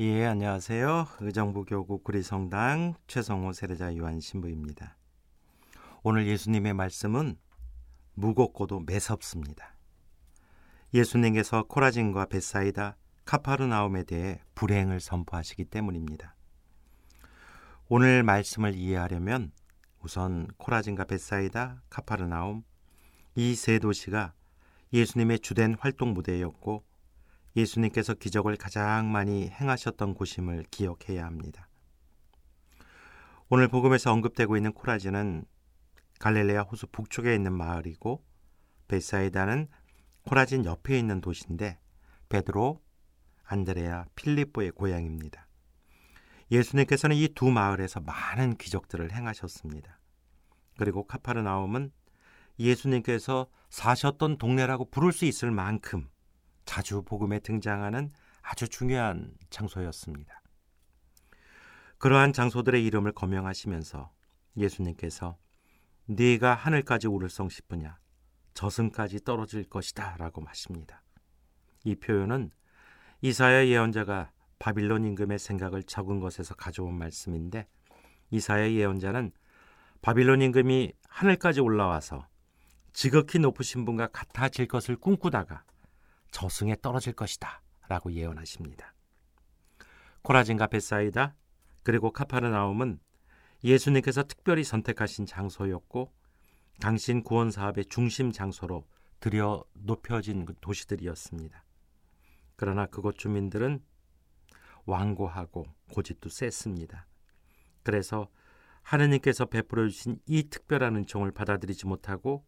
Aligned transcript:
예, 0.00 0.26
안녕하세요. 0.26 1.08
의정부교구 1.20 1.98
구리성당 2.04 2.94
최성호 3.08 3.52
세례자 3.52 3.96
요한 3.96 4.20
신부입니다. 4.20 4.96
오늘 6.04 6.28
예수님의 6.28 6.74
말씀은 6.74 7.36
무겁고도 8.14 8.84
매섭습니다. 8.86 9.74
예수님께서 10.94 11.64
코라진과 11.64 12.26
베사이다, 12.26 12.96
카파르나움에 13.24 14.04
대해 14.04 14.40
불행을 14.54 15.00
선포하시기 15.00 15.64
때문입니다. 15.64 16.36
오늘 17.88 18.22
말씀을 18.22 18.76
이해하려면 18.76 19.50
우선 20.00 20.46
코라진과 20.58 21.06
베사이다, 21.06 21.82
카파르나움 21.90 22.62
이 23.34 23.56
세 23.56 23.80
도시가 23.80 24.32
예수님의 24.92 25.40
주된 25.40 25.74
활동 25.80 26.14
무대였고 26.14 26.84
예수님께서 27.58 28.14
기적을 28.14 28.56
가장 28.56 29.10
많이 29.10 29.48
행하셨던 29.48 30.14
곳임을 30.14 30.64
기억해야 30.70 31.24
합니다. 31.26 31.68
오늘 33.48 33.68
복음에서 33.68 34.12
언급되고 34.12 34.56
있는 34.56 34.72
코라지는 34.72 35.44
갈릴레아 36.20 36.62
호수 36.62 36.86
북쪽에 36.86 37.34
있는 37.34 37.52
마을이고 37.52 38.24
베사이다는 38.86 39.68
코라진 40.24 40.64
옆에 40.64 40.98
있는 40.98 41.20
도시인데 41.20 41.78
베드로, 42.28 42.80
안드레아, 43.44 44.06
필리포의 44.14 44.72
고향입니다. 44.72 45.46
예수님께서는 46.50 47.16
이 47.16 47.28
두 47.28 47.50
마을에서 47.50 48.00
많은 48.00 48.56
기적들을 48.56 49.12
행하셨습니다. 49.12 49.98
그리고 50.76 51.06
카파르나움은 51.06 51.90
예수님께서 52.58 53.48
사셨던 53.70 54.38
동네라고 54.38 54.90
부를 54.90 55.12
수 55.12 55.24
있을 55.24 55.50
만큼 55.50 56.08
자주 56.68 57.00
복음에 57.00 57.38
등장하는 57.38 58.10
아주 58.42 58.68
중요한 58.68 59.32
장소였습니다. 59.48 60.42
그러한 61.96 62.34
장소들의 62.34 62.84
이름을 62.84 63.12
거명하시면서 63.12 64.12
예수님께서 64.54 65.38
네가 66.04 66.54
하늘까지 66.54 67.06
오를성 67.06 67.48
싶으냐 67.48 67.98
저승까지 68.52 69.24
떨어질 69.24 69.64
것이다 69.64 70.18
라고 70.18 70.44
하십니다. 70.44 71.02
이 71.84 71.94
표현은 71.94 72.50
이사야 73.22 73.66
예언자가 73.66 74.30
바빌론 74.58 75.06
임금의 75.06 75.38
생각을 75.38 75.82
적은 75.84 76.20
것에서 76.20 76.54
가져온 76.54 76.98
말씀인데 76.98 77.66
이사야 78.30 78.72
예언자는 78.72 79.32
바빌론 80.02 80.42
임금이 80.42 80.92
하늘까지 81.08 81.60
올라와서 81.60 82.28
지극히 82.92 83.38
높으신 83.38 83.86
분과 83.86 84.08
같아질 84.08 84.68
것을 84.68 84.96
꿈꾸다가 84.96 85.64
저승에 86.30 86.76
떨어질 86.82 87.12
것이다 87.12 87.62
라고 87.88 88.12
예언하십니다. 88.12 88.94
코라진과 90.22 90.66
베사이다 90.68 91.34
그리고 91.82 92.12
카파르나움은 92.12 93.00
예수님께서 93.64 94.24
특별히 94.24 94.62
선택하신 94.64 95.26
장소였고 95.26 96.12
당신 96.80 97.22
구원 97.22 97.50
사업의 97.50 97.86
중심 97.86 98.30
장소로 98.30 98.86
들여 99.20 99.64
높여진 99.72 100.44
그 100.44 100.54
도시들이었습니다. 100.60 101.64
그러나 102.56 102.86
그곳 102.86 103.18
주민들은 103.18 103.82
완고하고 104.84 105.66
고집도 105.92 106.28
셌습니다. 106.28 107.06
그래서 107.82 108.28
하느님께서 108.82 109.46
베풀어 109.46 109.88
주신 109.88 110.20
이 110.26 110.44
특별한 110.44 110.96
은총을 110.96 111.32
받아들이지 111.32 111.86
못하고 111.86 112.44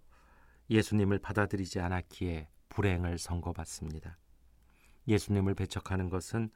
예수님을 0.70 1.18
받아들이지 1.18 1.80
않았기에 1.80 2.48
불행을 2.70 3.18
선고받습니다. 3.18 4.16
예수님을 5.06 5.54
배척하는 5.54 6.08
것은 6.08 6.50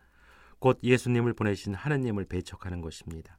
곧 0.58 0.78
예수님을 0.82 1.34
보내신 1.34 1.74
하느님을 1.74 2.24
배척하는 2.24 2.80
것입니다. 2.80 3.38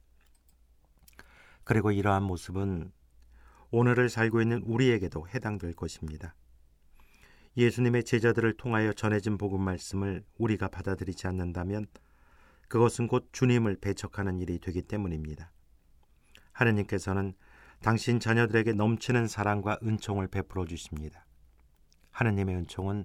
그리고 1.64 1.90
이러한 1.90 2.22
모습은 2.22 2.92
오늘을 3.72 4.08
살고 4.08 4.40
있는 4.40 4.62
우리에게도 4.62 5.28
해당될 5.28 5.72
것입니다. 5.72 6.36
예수님의 7.56 8.04
제자들을 8.04 8.56
통하여 8.56 8.92
전해진 8.92 9.38
복음 9.38 9.62
말씀을 9.62 10.22
우리가 10.38 10.68
받아들이지 10.68 11.26
않는다면 11.26 11.86
그것은 12.68 13.08
곧 13.08 13.28
주님을 13.32 13.76
배척하는 13.80 14.40
일이 14.40 14.58
되기 14.58 14.82
때문입니다. 14.82 15.50
하느님께서는 16.52 17.34
당신 17.80 18.20
자녀들에게 18.20 18.72
넘치는 18.72 19.26
사랑과 19.26 19.78
은총을 19.82 20.28
베풀어 20.28 20.66
주십니다. 20.66 21.25
하느님의 22.16 22.56
은총은 22.56 23.04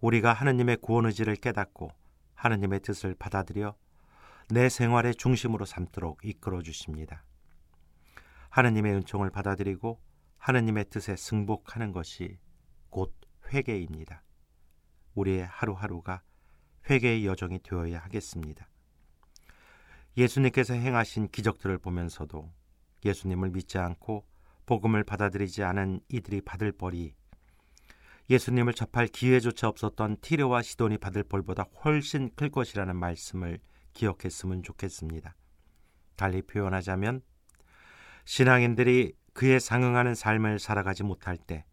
우리가 0.00 0.32
하느님의 0.32 0.76
구원 0.76 1.06
의지를 1.06 1.34
깨닫고 1.34 1.90
하느님의 2.34 2.80
뜻을 2.80 3.16
받아들여 3.16 3.74
내 4.48 4.68
생활의 4.68 5.16
중심으로 5.16 5.64
삼도록 5.64 6.24
이끌어 6.24 6.62
주십니다. 6.62 7.24
하느님의 8.50 8.94
은총을 8.94 9.30
받아들이고 9.30 10.00
하느님의 10.38 10.84
뜻에 10.84 11.16
승복하는 11.16 11.90
것이 11.90 12.38
곧 12.90 13.12
회개입니다. 13.52 14.22
우리의 15.14 15.46
하루하루가 15.46 16.22
회개의 16.88 17.26
여정이 17.26 17.58
되어야 17.64 17.98
하겠습니다. 17.98 18.68
예수님께서 20.16 20.74
행하신 20.74 21.26
기적들을 21.28 21.78
보면서도 21.78 22.52
예수님을 23.04 23.50
믿지 23.50 23.78
않고 23.78 24.24
복음을 24.66 25.02
받아들이지 25.02 25.64
않은 25.64 26.02
이들이 26.08 26.40
받을 26.42 26.70
벌이 26.70 27.16
예수님을 28.30 28.72
접할 28.72 29.06
기회조차 29.06 29.68
없었던 29.68 30.18
티르와 30.20 30.62
시돈이 30.62 30.98
받을 30.98 31.22
벌보다 31.22 31.64
훨씬 31.84 32.30
클 32.34 32.50
것이라는 32.50 32.96
말씀을 32.96 33.58
기억했으면 33.92 34.62
좋겠습니다. 34.62 35.34
달리 36.16 36.42
표현하자면 36.42 37.22
신앙인들이 38.24 39.12
그에 39.34 39.58
상응하는 39.58 40.14
삶을 40.14 40.58
살아가지 40.58 41.02
못할 41.02 41.36
때 41.36 41.64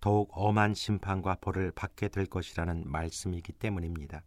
더욱 0.00 0.30
엄한 0.32 0.74
심판과 0.74 1.36
벌을 1.36 1.72
받게 1.72 2.08
될 2.08 2.26
것이라는 2.26 2.84
말씀이기 2.86 3.52
때문입니다. 3.52 4.22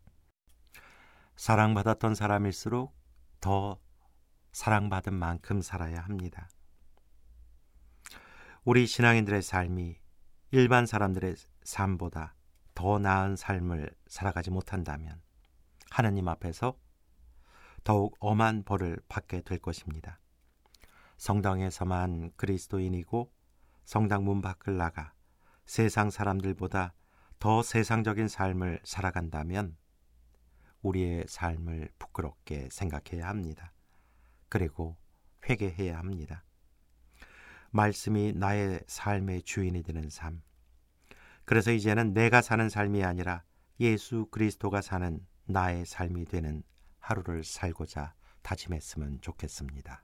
사랑받았던 1.35 2.15
사람일수록 2.15 2.97
더 3.39 3.79
사랑받은 4.51 5.13
만큼 5.13 5.61
살아야 5.61 6.01
합니다. 6.01 6.49
우리 8.65 8.87
신앙인들의 8.87 9.41
삶이 9.41 9.97
일반 10.51 10.85
사람들의 10.85 11.35
삶보다 11.69 12.33
더 12.73 12.97
나은 12.97 13.35
삶을 13.35 13.93
살아가지 14.07 14.49
못한다면 14.49 15.21
하느님 15.91 16.27
앞에서 16.27 16.77
더욱 17.83 18.15
엄한 18.19 18.63
벌을 18.63 18.99
받게 19.07 19.41
될 19.41 19.59
것입니다. 19.59 20.19
성당에서만 21.17 22.31
그리스도인이고 22.35 23.31
성당 23.85 24.25
문 24.25 24.41
밖을 24.41 24.77
나가 24.77 25.13
세상 25.65 26.09
사람들보다 26.09 26.93
더 27.37 27.61
세상적인 27.61 28.27
삶을 28.27 28.81
살아간다면 28.83 29.77
우리의 30.81 31.25
삶을 31.27 31.89
부끄럽게 31.99 32.69
생각해야 32.71 33.27
합니다. 33.27 33.73
그리고 34.49 34.97
회개해야 35.47 35.97
합니다. 35.97 36.43
말씀이 37.71 38.33
나의 38.33 38.81
삶의 38.87 39.43
주인이 39.43 39.83
되는 39.83 40.09
삶, 40.09 40.41
그래서 41.49 41.71
이제는 41.71 42.13
내가 42.13 42.43
사는 42.43 42.69
삶이 42.69 43.03
아니라 43.03 43.41
예수 43.79 44.27
그리스도가 44.29 44.83
사는 44.83 45.19
나의 45.45 45.83
삶이 45.83 46.25
되는 46.25 46.61
하루를 46.99 47.43
살고자 47.43 48.13
다짐했으면 48.43 49.17
좋겠습니다. 49.21 50.03